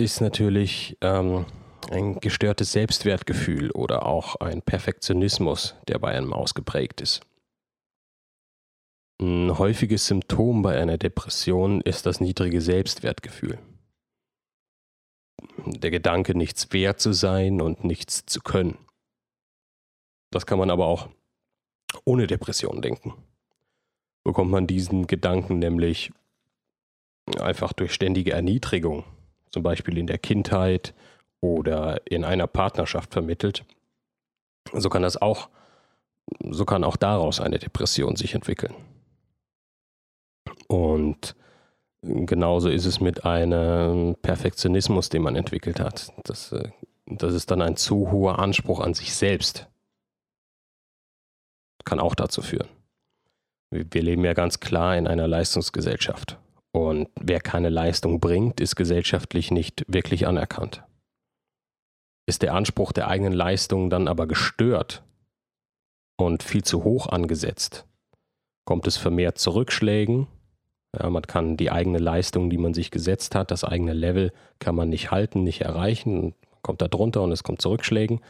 ist 0.00 0.22
natürlich 0.22 0.96
ähm, 1.02 1.44
ein 1.90 2.18
gestörtes 2.18 2.72
Selbstwertgefühl 2.72 3.70
oder 3.72 4.06
auch 4.06 4.36
ein 4.36 4.62
Perfektionismus, 4.62 5.74
der 5.86 5.98
bei 5.98 6.12
einem 6.12 6.32
ausgeprägt 6.32 7.02
ist. 7.02 7.20
Ein 9.20 9.58
häufiges 9.58 10.06
Symptom 10.06 10.62
bei 10.62 10.80
einer 10.80 10.96
Depression 10.96 11.82
ist 11.82 12.06
das 12.06 12.20
niedrige 12.20 12.62
Selbstwertgefühl. 12.62 13.58
Der 15.66 15.90
Gedanke, 15.90 16.36
nichts 16.36 16.72
wert 16.72 17.00
zu 17.00 17.12
sein 17.12 17.60
und 17.60 17.84
nichts 17.84 18.26
zu 18.26 18.40
können. 18.40 18.78
Das 20.30 20.46
kann 20.46 20.58
man 20.58 20.70
aber 20.70 20.86
auch 20.86 21.08
ohne 22.04 22.26
Depression 22.26 22.80
denken 22.80 23.14
bekommt 24.24 24.50
man 24.50 24.66
diesen 24.66 25.06
Gedanken 25.06 25.58
nämlich 25.58 26.12
einfach 27.40 27.72
durch 27.72 27.92
ständige 27.92 28.32
Erniedrigung, 28.32 29.04
zum 29.50 29.62
Beispiel 29.62 29.98
in 29.98 30.06
der 30.06 30.18
Kindheit 30.18 30.94
oder 31.40 32.00
in 32.06 32.24
einer 32.24 32.46
Partnerschaft 32.46 33.12
vermittelt. 33.12 33.64
So 34.72 34.88
kann 34.88 35.02
das 35.02 35.20
auch, 35.20 35.48
so 36.50 36.64
kann 36.64 36.84
auch 36.84 36.96
daraus 36.96 37.40
eine 37.40 37.58
Depression 37.58 38.16
sich 38.16 38.34
entwickeln. 38.34 38.74
Und 40.68 41.34
genauso 42.02 42.68
ist 42.68 42.84
es 42.84 43.00
mit 43.00 43.24
einem 43.24 44.16
Perfektionismus, 44.20 45.08
den 45.08 45.22
man 45.22 45.36
entwickelt 45.36 45.80
hat. 45.80 46.12
Das, 46.24 46.54
das 47.06 47.34
ist 47.34 47.50
dann 47.50 47.62
ein 47.62 47.76
zu 47.76 48.10
hoher 48.10 48.38
Anspruch 48.38 48.80
an 48.80 48.94
sich 48.94 49.14
selbst. 49.14 49.68
Kann 51.84 52.00
auch 52.00 52.14
dazu 52.14 52.42
führen. 52.42 52.68
Wir 53.70 54.02
leben 54.02 54.24
ja 54.24 54.34
ganz 54.34 54.60
klar 54.60 54.96
in 54.96 55.06
einer 55.06 55.26
Leistungsgesellschaft. 55.26 56.38
Und 56.72 57.08
wer 57.20 57.40
keine 57.40 57.68
Leistung 57.68 58.20
bringt, 58.20 58.60
ist 58.60 58.76
gesellschaftlich 58.76 59.50
nicht 59.50 59.84
wirklich 59.88 60.26
anerkannt. 60.26 60.82
Ist 62.26 62.42
der 62.42 62.54
Anspruch 62.54 62.92
der 62.92 63.08
eigenen 63.08 63.32
Leistung 63.32 63.90
dann 63.90 64.08
aber 64.08 64.26
gestört 64.26 65.02
und 66.18 66.42
viel 66.42 66.62
zu 66.62 66.84
hoch 66.84 67.08
angesetzt, 67.08 67.86
kommt 68.64 68.86
es 68.86 68.96
vermehrt 68.96 69.38
zu 69.38 69.50
Rückschlägen. 69.50 70.28
Ja, 70.98 71.08
man 71.08 71.22
kann 71.22 71.56
die 71.56 71.70
eigene 71.70 71.98
Leistung, 71.98 72.50
die 72.50 72.58
man 72.58 72.74
sich 72.74 72.90
gesetzt 72.90 73.34
hat, 73.34 73.50
das 73.50 73.64
eigene 73.64 73.94
Level, 73.94 74.32
kann 74.58 74.74
man 74.74 74.90
nicht 74.90 75.10
halten, 75.10 75.42
nicht 75.42 75.62
erreichen, 75.62 76.34
kommt 76.60 76.82
da 76.82 76.88
drunter 76.88 77.22
und 77.22 77.32
es 77.32 77.42
kommt 77.42 77.62
zu 77.62 77.70
Rückschlägen. 77.70 78.20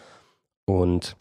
Und 0.65 1.17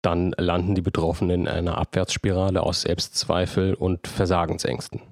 dann 0.00 0.32
landen 0.38 0.74
die 0.74 0.82
Betroffenen 0.82 1.42
in 1.42 1.48
einer 1.48 1.78
Abwärtsspirale 1.78 2.62
aus 2.62 2.82
Selbstzweifel 2.82 3.74
und 3.74 4.08
Versagensängsten. 4.08 5.02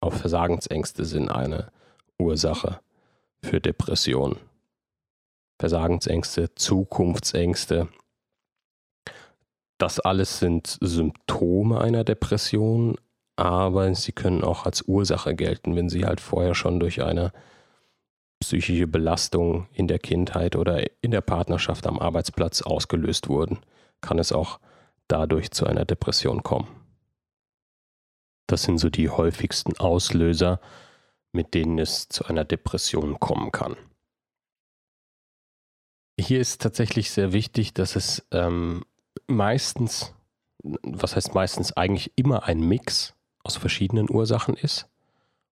Auch 0.00 0.12
Versagensängste 0.12 1.04
sind 1.04 1.28
eine 1.28 1.70
Ursache 2.18 2.80
für 3.42 3.60
Depressionen. 3.60 4.38
Versagensängste, 5.58 6.54
Zukunftsängste, 6.54 7.88
das 9.78 10.00
alles 10.00 10.38
sind 10.38 10.78
Symptome 10.80 11.80
einer 11.80 12.04
Depression, 12.04 12.96
aber 13.36 13.94
sie 13.94 14.12
können 14.12 14.44
auch 14.44 14.66
als 14.66 14.82
Ursache 14.82 15.34
gelten, 15.34 15.76
wenn 15.76 15.88
sie 15.88 16.04
halt 16.04 16.20
vorher 16.20 16.54
schon 16.54 16.80
durch 16.80 17.02
eine 17.02 17.32
psychische 18.40 18.86
Belastung 18.86 19.68
in 19.72 19.88
der 19.88 19.98
Kindheit 19.98 20.56
oder 20.56 20.84
in 21.02 21.10
der 21.10 21.22
Partnerschaft 21.22 21.86
am 21.86 21.98
Arbeitsplatz 21.98 22.62
ausgelöst 22.62 23.28
wurden 23.28 23.58
kann 24.04 24.18
es 24.18 24.32
auch 24.32 24.60
dadurch 25.08 25.50
zu 25.50 25.66
einer 25.66 25.84
Depression 25.84 26.42
kommen. 26.42 26.68
Das 28.46 28.62
sind 28.62 28.78
so 28.78 28.90
die 28.90 29.08
häufigsten 29.08 29.76
Auslöser, 29.78 30.60
mit 31.32 31.54
denen 31.54 31.78
es 31.78 32.08
zu 32.08 32.26
einer 32.26 32.44
Depression 32.44 33.18
kommen 33.18 33.50
kann. 33.50 33.76
Hier 36.20 36.38
ist 36.38 36.60
tatsächlich 36.60 37.10
sehr 37.10 37.32
wichtig, 37.32 37.74
dass 37.74 37.96
es 37.96 38.28
ähm, 38.30 38.84
meistens, 39.26 40.14
was 40.62 41.16
heißt 41.16 41.34
meistens 41.34 41.72
eigentlich 41.72 42.12
immer 42.16 42.44
ein 42.44 42.60
Mix 42.60 43.14
aus 43.44 43.56
verschiedenen 43.56 44.10
Ursachen 44.10 44.54
ist 44.54 44.88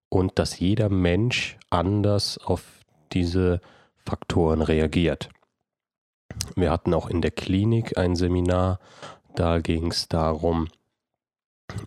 und 0.09 0.37
dass 0.37 0.59
jeder 0.59 0.89
Mensch 0.89 1.57
anders 1.69 2.37
auf 2.37 2.63
diese 3.13 3.61
Faktoren 4.05 4.61
reagiert. 4.61 5.29
Wir 6.55 6.71
hatten 6.71 6.93
auch 6.93 7.07
in 7.07 7.21
der 7.21 7.31
Klinik 7.31 7.97
ein 7.97 8.15
Seminar, 8.15 8.79
da 9.35 9.59
ging 9.59 9.91
es 9.91 10.07
darum, 10.07 10.67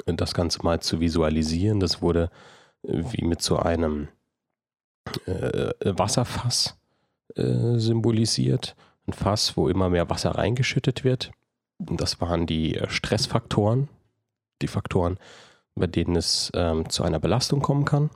das 0.07 0.35
Ganze 0.35 0.63
mal 0.63 0.81
zu 0.81 1.01
visualisieren. 1.01 1.81
Das 1.81 2.03
wurde 2.03 2.31
äh, 2.83 3.03
wie 3.13 3.25
mit 3.25 3.43
so 3.43 3.59
einem 3.59 4.09
äh, 5.27 5.73
Wasserfass 5.85 6.79
äh, 7.35 7.79
symbolisiert. 7.79 8.75
Ein 9.07 9.13
Fass, 9.13 9.57
wo 9.57 9.69
immer 9.69 9.89
mehr 9.91 10.11
Wasser 10.11 10.33
reingeschüttet 10.33 11.05
wird. 11.05 11.31
Das 11.79 12.21
waren 12.21 12.47
die 12.47 12.77
äh, 12.77 12.89
Stressfaktoren, 12.89 13.89
die 14.63 14.69
Faktoren, 14.69 15.19
bei 15.77 15.87
denen 15.87 16.17
es 16.17 16.51
ähm, 16.55 16.89
zu 16.89 17.05
einer 17.05 17.21
Belastung 17.21 17.61
kommen 17.61 17.85
kann. 17.85 18.11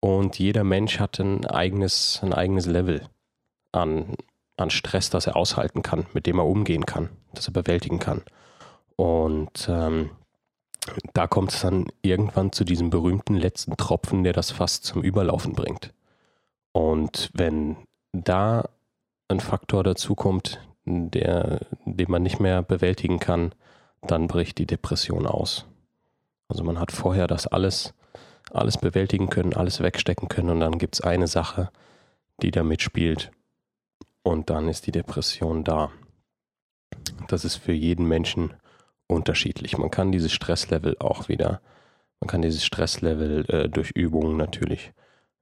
Und 0.00 0.38
jeder 0.38 0.64
Mensch 0.64 1.00
hat 1.00 1.18
ein 1.18 1.46
eigenes, 1.46 2.20
ein 2.22 2.32
eigenes 2.32 2.66
Level 2.66 3.02
an, 3.72 4.14
an 4.56 4.70
Stress, 4.70 5.10
das 5.10 5.26
er 5.26 5.36
aushalten 5.36 5.82
kann, 5.82 6.06
mit 6.12 6.26
dem 6.26 6.38
er 6.38 6.46
umgehen 6.46 6.86
kann, 6.86 7.10
das 7.32 7.48
er 7.48 7.52
bewältigen 7.52 7.98
kann. 7.98 8.22
Und 8.96 9.66
ähm, 9.68 10.10
da 11.14 11.26
kommt 11.26 11.52
es 11.52 11.62
dann 11.62 11.86
irgendwann 12.02 12.52
zu 12.52 12.64
diesem 12.64 12.90
berühmten 12.90 13.34
letzten 13.34 13.76
Tropfen, 13.76 14.22
der 14.22 14.32
das 14.32 14.50
Fass 14.50 14.82
zum 14.82 15.02
Überlaufen 15.02 15.54
bringt. 15.54 15.92
Und 16.72 17.30
wenn 17.32 17.76
da 18.12 18.68
ein 19.28 19.40
Faktor 19.40 19.82
dazukommt, 19.82 20.60
der, 20.84 21.60
den 21.86 22.10
man 22.10 22.22
nicht 22.22 22.40
mehr 22.40 22.62
bewältigen 22.62 23.18
kann, 23.18 23.52
dann 24.02 24.28
bricht 24.28 24.58
die 24.58 24.66
Depression 24.66 25.26
aus. 25.26 25.66
Also 26.48 26.64
man 26.64 26.78
hat 26.78 26.92
vorher 26.92 27.26
das 27.26 27.46
alles, 27.46 27.94
alles 28.50 28.78
bewältigen 28.78 29.30
können, 29.30 29.54
alles 29.54 29.80
wegstecken 29.80 30.28
können 30.28 30.50
und 30.50 30.60
dann 30.60 30.78
gibt 30.78 30.96
es 30.96 31.00
eine 31.00 31.26
Sache, 31.26 31.70
die 32.42 32.50
da 32.50 32.62
mitspielt 32.62 33.30
und 34.22 34.50
dann 34.50 34.68
ist 34.68 34.86
die 34.86 34.92
Depression 34.92 35.64
da. 35.64 35.90
Das 37.28 37.44
ist 37.44 37.56
für 37.56 37.72
jeden 37.72 38.06
Menschen 38.06 38.54
unterschiedlich. 39.06 39.78
Man 39.78 39.90
kann 39.90 40.12
dieses 40.12 40.32
Stresslevel 40.32 40.96
auch 40.98 41.28
wieder, 41.28 41.60
man 42.20 42.28
kann 42.28 42.42
dieses 42.42 42.64
Stresslevel 42.64 43.46
äh, 43.48 43.68
durch 43.68 43.90
Übungen 43.90 44.36
natürlich 44.36 44.92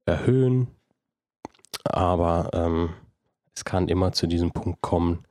erhöhen, 0.04 0.68
aber 1.85 2.50
ähm, 2.52 2.90
es 3.54 3.64
kann 3.64 3.88
immer 3.88 4.12
zu 4.12 4.26
diesem 4.26 4.52
Punkt 4.52 4.80
kommen, 4.80 5.25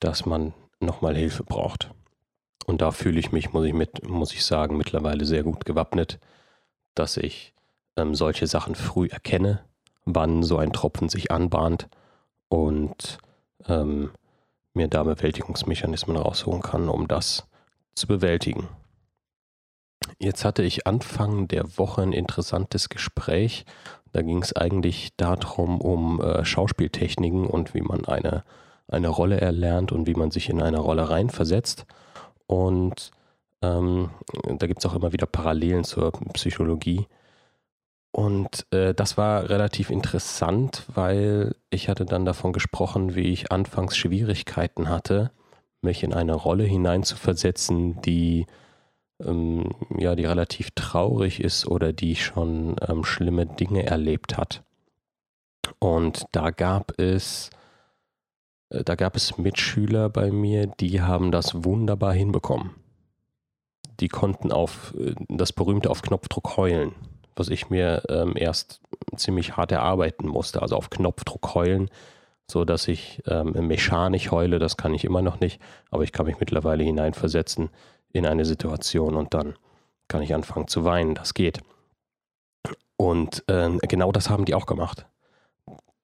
dass 0.00 0.26
man 0.26 0.54
nochmal 0.80 1.16
Hilfe 1.16 1.44
braucht. 1.44 1.90
Und 2.66 2.80
da 2.80 2.90
fühle 2.90 3.18
ich 3.18 3.32
mich, 3.32 3.52
muss 3.52 3.66
ich, 3.66 3.72
mit, 3.72 4.08
muss 4.08 4.32
ich 4.32 4.44
sagen, 4.44 4.76
mittlerweile 4.76 5.24
sehr 5.24 5.42
gut 5.42 5.64
gewappnet, 5.64 6.18
dass 6.94 7.16
ich 7.16 7.54
ähm, 7.96 8.14
solche 8.14 8.46
Sachen 8.46 8.74
früh 8.74 9.08
erkenne, 9.08 9.60
wann 10.04 10.42
so 10.42 10.58
ein 10.58 10.72
Tropfen 10.72 11.08
sich 11.08 11.30
anbahnt 11.30 11.88
und 12.48 13.18
ähm, 13.66 14.10
mir 14.74 14.88
da 14.88 15.02
Bewältigungsmechanismen 15.02 16.16
rausholen 16.16 16.62
kann, 16.62 16.88
um 16.88 17.08
das 17.08 17.46
zu 17.94 18.06
bewältigen. 18.06 18.68
Jetzt 20.18 20.44
hatte 20.44 20.62
ich 20.62 20.86
Anfang 20.86 21.48
der 21.48 21.78
Woche 21.78 22.02
ein 22.02 22.12
interessantes 22.12 22.88
Gespräch. 22.88 23.64
Da 24.12 24.22
ging 24.22 24.42
es 24.42 24.54
eigentlich 24.54 25.10
darum, 25.16 25.80
um 25.80 26.20
äh, 26.20 26.44
Schauspieltechniken 26.44 27.46
und 27.46 27.74
wie 27.74 27.80
man 27.80 28.04
eine, 28.04 28.44
eine 28.88 29.08
Rolle 29.08 29.40
erlernt 29.40 29.92
und 29.92 30.06
wie 30.06 30.14
man 30.14 30.30
sich 30.30 30.48
in 30.48 30.60
eine 30.60 30.78
Rolle 30.78 31.08
reinversetzt. 31.10 31.86
Und 32.46 33.10
ähm, 33.62 34.10
da 34.44 34.66
gibt 34.66 34.84
es 34.84 34.90
auch 34.90 34.94
immer 34.94 35.12
wieder 35.12 35.26
Parallelen 35.26 35.84
zur 35.84 36.12
Psychologie. 36.32 37.06
Und 38.10 38.66
äh, 38.72 38.92
das 38.92 39.16
war 39.16 39.48
relativ 39.48 39.88
interessant, 39.88 40.84
weil 40.92 41.54
ich 41.70 41.88
hatte 41.88 42.04
dann 42.04 42.24
davon 42.24 42.52
gesprochen, 42.52 43.14
wie 43.14 43.32
ich 43.32 43.50
anfangs 43.50 43.96
Schwierigkeiten 43.96 44.88
hatte, 44.88 45.30
mich 45.80 46.02
in 46.02 46.12
eine 46.12 46.34
Rolle 46.34 46.64
hineinzuversetzen, 46.64 48.02
die 48.02 48.46
ähm, 49.24 49.70
ja, 49.96 50.14
die 50.14 50.24
relativ 50.24 50.70
traurig 50.72 51.40
ist 51.40 51.66
oder 51.66 51.92
die 51.92 52.16
schon 52.16 52.76
ähm, 52.86 53.04
schlimme 53.04 53.46
Dinge 53.46 53.86
erlebt 53.86 54.36
hat. 54.36 54.62
Und 55.78 56.26
da 56.32 56.50
gab 56.50 56.98
es, 56.98 57.50
da 58.84 58.94
gab 58.94 59.16
es 59.16 59.38
Mitschüler 59.38 60.08
bei 60.08 60.30
mir, 60.30 60.66
die 60.66 61.02
haben 61.02 61.30
das 61.30 61.64
wunderbar 61.64 62.14
hinbekommen. 62.14 62.70
Die 64.00 64.08
konnten 64.08 64.52
auf 64.52 64.94
äh, 64.98 65.14
das 65.28 65.52
berühmte 65.52 65.90
auf 65.90 66.02
Knopfdruck 66.02 66.56
heulen 66.56 66.94
was 67.36 67.48
ich 67.48 67.70
mir 67.70 68.02
ähm, 68.08 68.34
erst 68.36 68.80
ziemlich 69.16 69.56
hart 69.56 69.72
erarbeiten 69.72 70.28
musste. 70.28 70.62
Also 70.62 70.76
auf 70.76 70.90
Knopfdruck 70.90 71.54
heulen, 71.54 71.90
so 72.50 72.64
dass 72.64 72.88
ich 72.88 73.22
ähm, 73.26 73.52
mechanisch 73.66 74.30
heule, 74.30 74.58
das 74.58 74.76
kann 74.76 74.94
ich 74.94 75.04
immer 75.04 75.22
noch 75.22 75.40
nicht, 75.40 75.60
aber 75.90 76.02
ich 76.02 76.12
kann 76.12 76.26
mich 76.26 76.40
mittlerweile 76.40 76.84
hineinversetzen 76.84 77.70
in 78.12 78.26
eine 78.26 78.44
Situation 78.44 79.16
und 79.16 79.34
dann 79.34 79.54
kann 80.08 80.22
ich 80.22 80.34
anfangen 80.34 80.68
zu 80.68 80.84
weinen. 80.84 81.14
Das 81.14 81.34
geht. 81.34 81.60
Und 82.96 83.44
ähm, 83.48 83.78
genau 83.82 84.12
das 84.12 84.28
haben 84.28 84.44
die 84.44 84.54
auch 84.54 84.66
gemacht. 84.66 85.06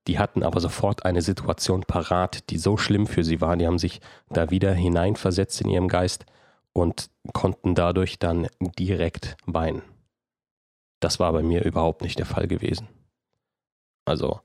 Die 0.09 0.19
hatten 0.19 0.43
aber 0.43 0.59
sofort 0.59 1.05
eine 1.05 1.21
Situation 1.21 1.83
parat, 1.83 2.49
die 2.51 2.59
so 2.59 2.79
schlimm 2.79 3.07
für 3.07 3.23
sie 3.23 3.43
war. 3.43 3.57
Die 3.57 3.67
haben 3.67 3.79
sich 3.79 4.01
da 4.31 4.51
wieder 4.51 4.73
hineinversetzt 4.73 5.61
in 5.61 5.69
ihrem 5.69 5.89
Geist 5.89 6.25
und 6.73 7.11
konnten 7.35 7.75
dadurch 7.75 8.19
dann 8.19 8.49
direkt 8.79 9.37
weinen. 9.45 9.83
Das 11.01 11.21
war 11.21 11.33
bei 11.33 11.43
mir 11.43 11.65
überhaupt 11.65 12.03
nicht 12.03 12.19
der 12.19 12.27
Fall 12.27 12.49
gewesen. 12.49 12.89
Also, 14.07 14.41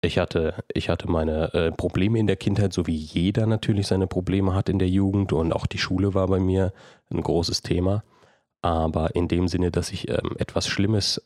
ich 0.00 0.18
hatte, 0.18 0.64
ich 0.72 0.88
hatte 0.88 1.10
meine 1.10 1.52
äh, 1.52 1.70
Probleme 1.70 2.18
in 2.18 2.26
der 2.26 2.36
Kindheit, 2.36 2.72
so 2.72 2.86
wie 2.86 2.96
jeder 2.96 3.46
natürlich 3.46 3.86
seine 3.86 4.06
Probleme 4.06 4.54
hat 4.54 4.68
in 4.68 4.78
der 4.78 4.88
Jugend 4.88 5.32
und 5.32 5.52
auch 5.52 5.66
die 5.66 5.78
Schule 5.78 6.14
war 6.14 6.26
bei 6.26 6.40
mir 6.40 6.72
ein 7.10 7.20
großes 7.20 7.62
Thema. 7.62 8.02
Aber 8.62 9.14
in 9.14 9.28
dem 9.28 9.46
Sinne, 9.46 9.70
dass 9.70 9.92
ich 9.92 10.08
ähm, 10.08 10.36
etwas 10.38 10.66
Schlimmes, 10.66 11.22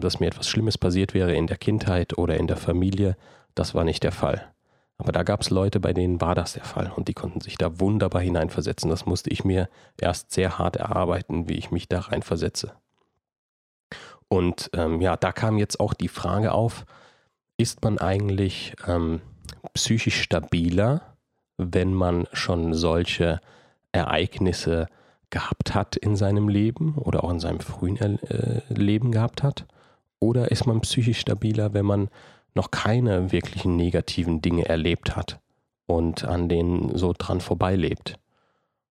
dass 0.00 0.20
mir 0.20 0.26
etwas 0.26 0.48
Schlimmes 0.48 0.78
passiert 0.78 1.14
wäre 1.14 1.34
in 1.34 1.46
der 1.46 1.56
Kindheit 1.56 2.16
oder 2.18 2.36
in 2.36 2.46
der 2.46 2.56
Familie, 2.56 3.16
das 3.54 3.74
war 3.74 3.84
nicht 3.84 4.02
der 4.02 4.12
Fall. 4.12 4.52
Aber 4.98 5.12
da 5.12 5.22
gab 5.22 5.42
es 5.42 5.50
Leute, 5.50 5.78
bei 5.78 5.92
denen 5.92 6.20
war 6.20 6.34
das 6.34 6.54
der 6.54 6.64
Fall 6.64 6.92
und 6.94 7.06
die 7.06 7.14
konnten 7.14 7.40
sich 7.40 7.56
da 7.56 7.78
wunderbar 7.78 8.20
hineinversetzen. 8.20 8.90
Das 8.90 9.06
musste 9.06 9.30
ich 9.30 9.44
mir 9.44 9.68
erst 9.96 10.32
sehr 10.32 10.58
hart 10.58 10.76
erarbeiten, 10.76 11.48
wie 11.48 11.54
ich 11.54 11.70
mich 11.70 11.88
da 11.88 12.00
reinversetze. 12.00 12.72
Und 14.26 14.70
ähm, 14.74 15.00
ja, 15.00 15.16
da 15.16 15.32
kam 15.32 15.56
jetzt 15.56 15.78
auch 15.78 15.94
die 15.94 16.08
Frage 16.08 16.52
auf, 16.52 16.84
ist 17.56 17.82
man 17.82 17.98
eigentlich 17.98 18.74
ähm, 18.86 19.20
psychisch 19.74 20.20
stabiler, 20.20 21.16
wenn 21.56 21.94
man 21.94 22.26
schon 22.32 22.74
solche 22.74 23.40
Ereignisse 23.92 24.86
gehabt 25.30 25.74
hat 25.74 25.96
in 25.96 26.16
seinem 26.16 26.48
Leben 26.48 26.96
oder 26.96 27.24
auch 27.24 27.30
in 27.30 27.40
seinem 27.40 27.60
frühen 27.60 28.22
äh, 28.22 28.62
Leben 28.68 29.12
gehabt 29.12 29.42
hat? 29.42 29.66
Oder 30.20 30.50
ist 30.50 30.66
man 30.66 30.80
psychisch 30.80 31.20
stabiler, 31.20 31.74
wenn 31.74 31.86
man 31.86 32.08
noch 32.54 32.70
keine 32.70 33.30
wirklichen 33.30 33.76
negativen 33.76 34.40
Dinge 34.42 34.68
erlebt 34.68 35.16
hat 35.16 35.40
und 35.86 36.24
an 36.24 36.48
denen 36.48 36.96
so 36.96 37.14
dran 37.16 37.40
vorbeilebt? 37.40 38.18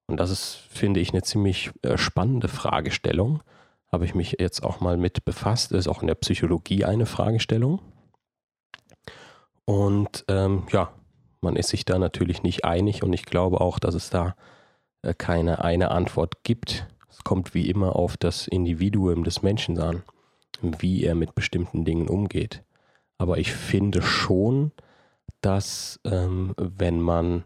Und 0.08 0.20
das 0.20 0.30
ist, 0.30 0.60
finde 0.70 1.00
ich, 1.00 1.12
eine 1.12 1.22
ziemlich 1.22 1.72
äh, 1.84 1.98
spannende 1.98 2.48
Fragestellung 2.48 3.42
habe 3.92 4.06
ich 4.06 4.16
mich 4.16 4.38
jetzt 4.40 4.64
auch 4.64 4.80
mal 4.80 4.98
mit 4.98 5.26
befasst. 5.26 5.72
Ist 5.74 5.88
auch 5.88 6.02
in 6.02 6.08
der 6.08 6.16
Psychologie 6.16 6.86
eine 6.86 7.06
Fragestellung. 7.06 7.82
Und 9.66 10.26
ähm, 10.28 10.64
ja, 10.72 10.92
man 11.42 11.56
ist 11.56 11.70
sich 11.70 11.86
da 11.86 12.00
natürlich 12.00 12.44
nicht 12.44 12.66
einig 12.66 13.04
und 13.04 13.14
ich 13.14 13.26
glaube 13.26 13.62
auch, 13.62 13.80
dass 13.80 13.96
es 13.96 14.10
da 14.10 14.36
äh, 15.02 15.14
keine 15.14 15.64
eine 15.64 15.92
Antwort 15.92 16.44
gibt. 16.44 16.88
Es 17.10 17.24
kommt 17.24 17.54
wie 17.54 17.70
immer 17.70 17.96
auf 17.96 18.18
das 18.18 18.48
Individuum 18.48 19.24
des 19.24 19.42
Menschen 19.42 19.80
an, 19.80 20.04
wie 20.62 21.04
er 21.04 21.16
mit 21.16 21.36
bestimmten 21.36 21.86
Dingen 21.86 22.08
umgeht. 22.08 22.64
Aber 23.18 23.38
ich 23.38 23.54
finde 23.54 24.02
schon, 24.02 24.72
dass 25.42 26.00
ähm, 26.06 26.54
wenn 26.58 27.00
man 27.02 27.44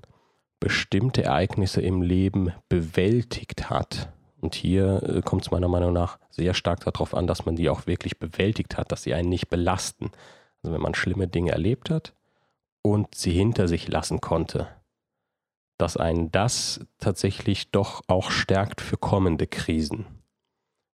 bestimmte 0.60 1.24
Ereignisse 1.24 1.82
im 1.82 2.02
Leben 2.02 2.52
bewältigt 2.70 3.70
hat, 3.70 4.12
und 4.42 4.54
hier 4.54 5.02
äh, 5.04 5.22
kommt 5.22 5.42
es 5.44 5.52
meiner 5.52 5.68
Meinung 5.68 5.94
nach 5.94 6.20
sehr 6.30 6.54
stark 6.54 6.82
darauf 6.82 7.16
an, 7.16 7.28
dass 7.28 7.46
man 7.46 7.56
die 7.56 7.70
auch 7.70 7.88
wirklich 7.88 8.20
bewältigt 8.20 8.78
hat, 8.78 8.92
dass 8.92 9.04
sie 9.04 9.14
einen 9.14 9.30
nicht 9.30 9.50
belasten. 9.50 10.12
Also 10.62 10.74
wenn 10.74 10.82
man 10.82 10.94
schlimme 10.94 11.28
Dinge 11.28 11.52
erlebt 11.52 11.90
hat 11.90 12.14
und 12.82 13.16
sie 13.16 13.32
hinter 13.32 13.68
sich 13.68 13.88
lassen 13.88 14.22
konnte, 14.22 14.68
dass 15.78 15.98
einen 15.98 16.32
das 16.32 16.86
tatsächlich 17.00 17.72
doch 17.72 18.04
auch 18.08 18.30
stärkt 18.32 18.82
für 18.82 18.98
kommende 18.98 19.48
Krisen. 19.48 20.06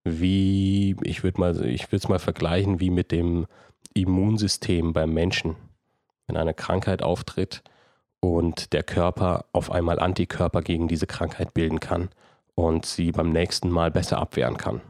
Wie, 0.05 0.97
ich 1.03 1.23
würde 1.23 1.41
mal, 1.41 1.65
ich 1.67 1.89
würde 1.89 1.97
es 1.97 2.09
mal 2.09 2.19
vergleichen 2.19 2.81
wie 2.81 2.91
mit 2.91 3.13
dem 3.13 3.47
Immunsystem 3.95 4.93
beim 4.93 5.13
Menschen. 5.13 5.57
Wenn 6.27 6.37
eine 6.37 6.55
Krankheit 6.55 7.03
auftritt 7.03 7.63
und 8.21 8.73
der 8.73 8.83
Körper 8.83 9.47
auf 9.53 9.71
einmal 9.71 9.99
Antikörper 9.99 10.63
gegen 10.63 10.89
diese 10.89 11.07
Krankheit 11.07 11.55
bilden 11.55 11.81
kann, 11.81 12.11
und 12.61 12.87
sie 12.87 13.13
beim 13.13 13.31
nächsten 13.31 13.71
Mal 13.71 13.91
besser 13.91 14.19
abwehren 14.19 14.57
kann. 14.57 14.81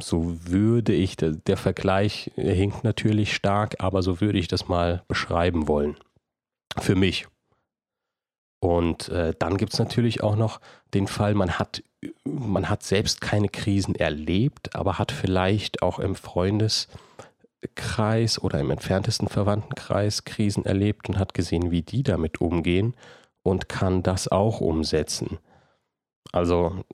So 0.00 0.36
würde 0.46 0.92
ich, 0.92 1.16
der 1.16 1.56
Vergleich 1.56 2.30
hinkt 2.36 2.84
natürlich 2.84 3.34
stark, 3.34 3.76
aber 3.78 4.02
so 4.02 4.20
würde 4.20 4.38
ich 4.38 4.48
das 4.48 4.68
mal 4.68 5.02
beschreiben 5.08 5.68
wollen. 5.68 5.96
Für 6.78 6.94
mich. 6.94 7.26
Und 8.60 9.08
äh, 9.08 9.34
dann 9.38 9.56
gibt 9.56 9.72
es 9.72 9.78
natürlich 9.78 10.22
auch 10.22 10.36
noch 10.36 10.60
den 10.92 11.06
Fall, 11.06 11.34
man 11.34 11.58
hat, 11.58 11.82
man 12.24 12.68
hat 12.68 12.82
selbst 12.82 13.20
keine 13.20 13.48
Krisen 13.48 13.94
erlebt, 13.94 14.74
aber 14.74 14.98
hat 14.98 15.12
vielleicht 15.12 15.82
auch 15.82 15.98
im 15.98 16.14
Freundeskreis 16.14 18.42
oder 18.42 18.60
im 18.60 18.70
entferntesten 18.70 19.28
Verwandtenkreis 19.28 20.24
Krisen 20.24 20.64
erlebt 20.64 21.08
und 21.08 21.18
hat 21.18 21.34
gesehen, 21.34 21.70
wie 21.70 21.82
die 21.82 22.02
damit 22.02 22.40
umgehen 22.40 22.94
und 23.42 23.68
kann 23.68 24.02
das 24.02 24.28
auch 24.28 24.60
umsetzen. 24.60 25.38
Also, 26.32 26.84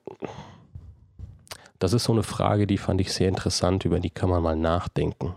das 1.79 1.93
ist 1.93 2.05
so 2.05 2.13
eine 2.13 2.23
Frage, 2.23 2.67
die 2.67 2.77
fand 2.77 3.01
ich 3.01 3.11
sehr 3.11 3.27
interessant, 3.27 3.85
über 3.85 3.99
die 3.99 4.09
kann 4.09 4.29
man 4.29 4.43
mal 4.43 4.55
nachdenken. 4.55 5.35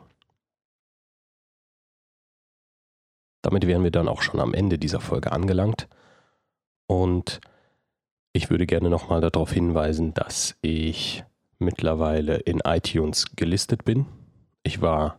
Damit 3.43 3.67
wären 3.67 3.85
wir 3.85 3.91
dann 3.91 4.09
auch 4.09 4.23
schon 4.23 4.41
am 4.41 4.55
Ende 4.55 4.79
dieser 4.79 5.01
Folge 5.01 5.33
angelangt. 5.33 5.89
Und 6.87 7.41
ich 8.37 8.51
würde 8.51 8.67
gerne 8.67 8.91
nochmal 8.91 9.23
darauf 9.23 9.51
hinweisen, 9.51 10.13
dass 10.13 10.57
ich 10.61 11.25
mittlerweile 11.59 12.37
in 12.37 12.61
iTunes 12.65 13.35
gelistet 13.35 13.85
bin. 13.85 14.07
Ich 14.63 14.83
war 14.83 15.19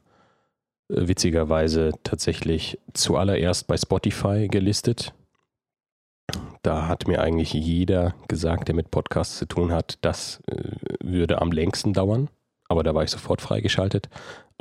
äh, 0.89 1.07
witzigerweise 1.07 1.93
tatsächlich 2.03 2.79
zuallererst 2.93 3.67
bei 3.67 3.75
Spotify 3.75 4.47
gelistet. 4.47 5.13
Da 6.61 6.87
hat 6.87 7.07
mir 7.07 7.21
eigentlich 7.21 7.53
jeder 7.53 8.13
gesagt, 8.27 8.67
der 8.67 8.75
mit 8.75 8.91
Podcasts 8.91 9.37
zu 9.37 9.47
tun 9.47 9.71
hat, 9.71 9.97
das 10.01 10.41
äh, 10.47 10.71
würde 11.03 11.41
am 11.41 11.51
längsten 11.51 11.93
dauern. 11.93 12.29
Aber 12.69 12.83
da 12.83 12.93
war 12.93 13.03
ich 13.03 13.09
sofort 13.09 13.41
freigeschaltet. 13.41 14.09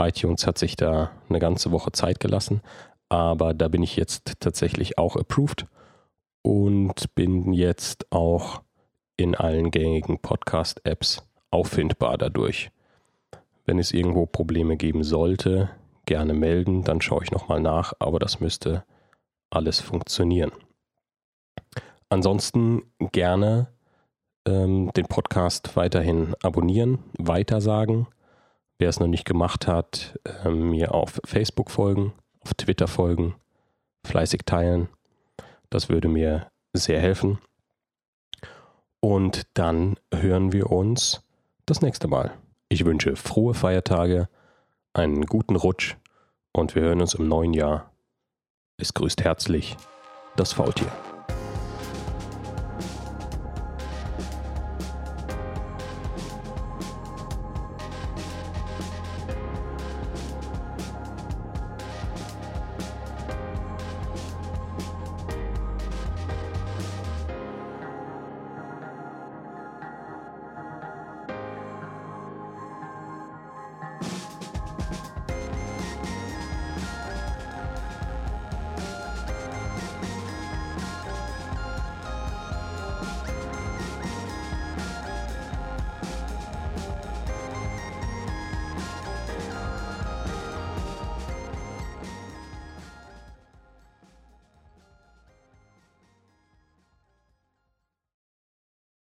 iTunes 0.00 0.46
hat 0.46 0.56
sich 0.56 0.76
da 0.76 1.10
eine 1.28 1.40
ganze 1.40 1.72
Woche 1.72 1.92
Zeit 1.92 2.20
gelassen. 2.20 2.62
Aber 3.08 3.52
da 3.52 3.68
bin 3.68 3.82
ich 3.82 3.96
jetzt 3.96 4.40
tatsächlich 4.40 4.96
auch 4.96 5.16
approved 5.16 5.66
und 6.46 7.12
bin 7.16 7.52
jetzt 7.52 8.06
auch 8.12 8.62
in 9.16 9.34
allen 9.34 9.72
gängigen 9.72 10.20
Podcast-Apps 10.20 11.28
auffindbar 11.50 12.18
dadurch. 12.18 12.70
Wenn 13.64 13.80
es 13.80 13.90
irgendwo 13.90 14.26
Probleme 14.26 14.76
geben 14.76 15.02
sollte, 15.02 15.70
gerne 16.04 16.34
melden, 16.34 16.84
dann 16.84 17.00
schaue 17.00 17.24
ich 17.24 17.32
nochmal 17.32 17.60
nach, 17.60 17.94
aber 17.98 18.20
das 18.20 18.38
müsste 18.38 18.84
alles 19.50 19.80
funktionieren. 19.80 20.52
Ansonsten 22.10 22.92
gerne 23.10 23.66
ähm, 24.46 24.92
den 24.96 25.06
Podcast 25.06 25.74
weiterhin 25.74 26.36
abonnieren, 26.44 27.00
weitersagen. 27.18 28.06
Wer 28.78 28.90
es 28.90 29.00
noch 29.00 29.08
nicht 29.08 29.24
gemacht 29.24 29.66
hat, 29.66 30.16
äh, 30.44 30.48
mir 30.48 30.94
auf 30.94 31.20
Facebook 31.24 31.72
folgen, 31.72 32.12
auf 32.42 32.54
Twitter 32.54 32.86
folgen, 32.86 33.34
fleißig 34.04 34.42
teilen 34.46 34.88
das 35.70 35.88
würde 35.88 36.08
mir 36.08 36.50
sehr 36.72 37.00
helfen. 37.00 37.38
Und 39.00 39.46
dann 39.54 39.96
hören 40.12 40.52
wir 40.52 40.70
uns 40.70 41.22
das 41.64 41.80
nächste 41.80 42.08
Mal. 42.08 42.32
Ich 42.68 42.84
wünsche 42.84 43.16
frohe 43.16 43.54
Feiertage, 43.54 44.28
einen 44.94 45.26
guten 45.26 45.56
Rutsch 45.56 45.96
und 46.52 46.74
wir 46.74 46.82
hören 46.82 47.00
uns 47.00 47.14
im 47.14 47.28
neuen 47.28 47.54
Jahr. 47.54 47.92
Es 48.78 48.94
grüßt 48.94 49.22
herzlich 49.22 49.76
das 50.36 50.52
Faultier. 50.52 50.90